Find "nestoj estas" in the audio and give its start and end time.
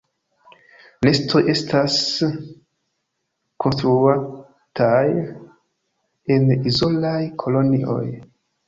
1.07-1.97